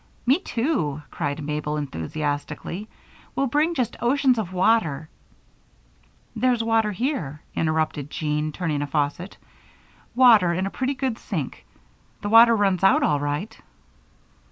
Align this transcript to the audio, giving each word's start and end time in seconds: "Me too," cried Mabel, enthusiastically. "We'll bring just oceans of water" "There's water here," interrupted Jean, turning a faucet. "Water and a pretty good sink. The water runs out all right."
"Me 0.25 0.39
too," 0.39 0.99
cried 1.11 1.43
Mabel, 1.43 1.77
enthusiastically. 1.77 2.89
"We'll 3.35 3.45
bring 3.45 3.75
just 3.75 3.95
oceans 4.01 4.39
of 4.39 4.51
water" 4.51 5.09
"There's 6.35 6.63
water 6.63 6.91
here," 6.91 7.43
interrupted 7.55 8.09
Jean, 8.09 8.51
turning 8.51 8.81
a 8.81 8.87
faucet. 8.87 9.37
"Water 10.15 10.53
and 10.53 10.65
a 10.65 10.71
pretty 10.71 10.95
good 10.95 11.19
sink. 11.19 11.67
The 12.21 12.29
water 12.29 12.55
runs 12.55 12.83
out 12.83 13.03
all 13.03 13.19
right." 13.19 13.55